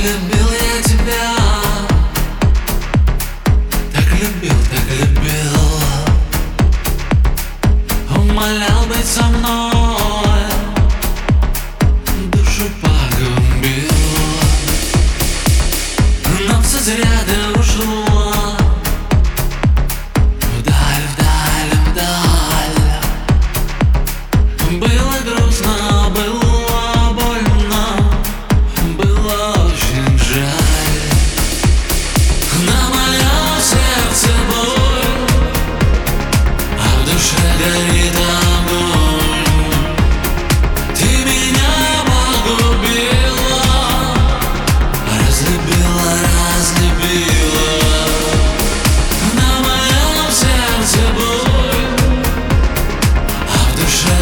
любил 0.00 0.48
я 0.52 0.82
тебя. 0.82 1.36
Так 3.92 4.06
любил, 4.14 4.56
так 4.70 4.86
любил. 4.98 5.56
Умолял 8.16 8.86
быть 8.86 9.06
со 9.06 9.24
мной. 9.24 10.40
Душу 12.32 12.64
погубил. 12.80 13.92
Но 16.48 16.62
все 16.62 16.78
зря 16.78 17.20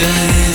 Yeah. 0.00 0.49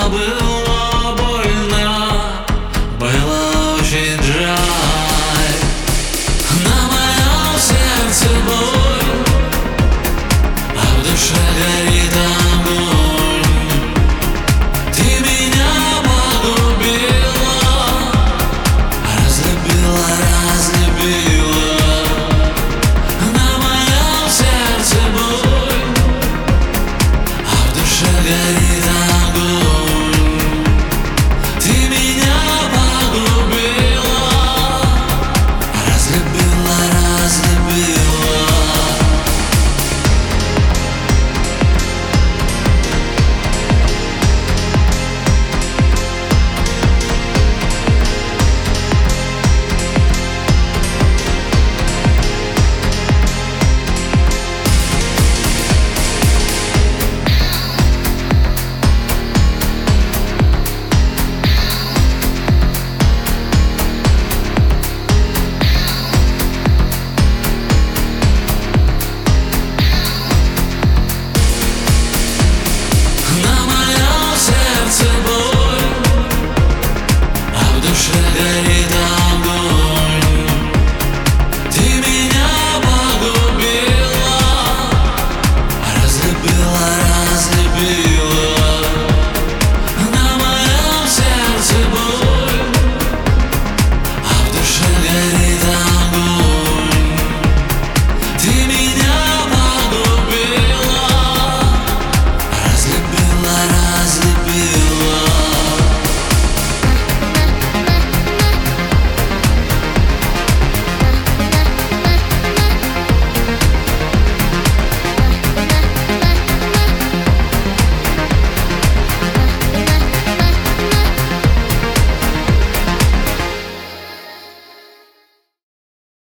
azabı 0.00 0.49